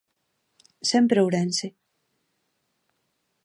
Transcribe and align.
Sempre 0.91 1.21
Ourense. 1.25 1.67